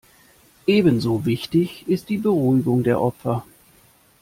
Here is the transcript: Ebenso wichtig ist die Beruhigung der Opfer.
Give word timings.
Ebenso 0.65 1.27
wichtig 1.27 1.87
ist 1.87 2.09
die 2.09 2.17
Beruhigung 2.17 2.81
der 2.81 2.99
Opfer. 2.99 3.45